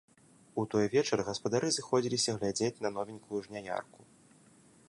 У 0.61 0.63
той 0.73 0.85
вечар 0.95 1.19
гаспадары 1.27 1.69
сыходзіліся 1.77 2.31
глядзець 2.39 2.81
на 2.87 2.93
новенькую 2.97 3.37
жняярку. 3.49 3.99